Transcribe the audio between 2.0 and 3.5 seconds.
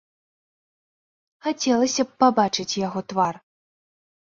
б пабачыць яго твар.